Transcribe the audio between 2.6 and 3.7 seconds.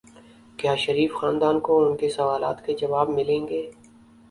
کے جواب ملیں گے؟